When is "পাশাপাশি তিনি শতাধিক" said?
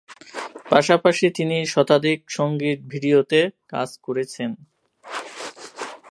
0.69-2.19